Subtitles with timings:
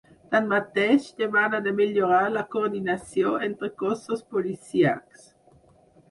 [0.33, 5.29] Tanmateix, demana de millorar la coordinació entre cossos policíacs.